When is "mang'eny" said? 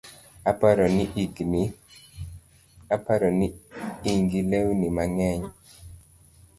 4.97-5.43